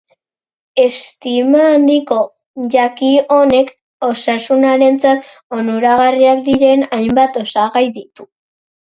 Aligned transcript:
Estima 0.83 1.65
handiko 1.71 2.15
jaki 2.75 3.09
honek, 3.35 3.69
osasunarentzat 4.07 5.29
onuragarriak 5.57 6.41
diren 6.47 6.87
hainbat 6.99 7.37
osagai 7.43 7.83
ditu. 7.99 8.27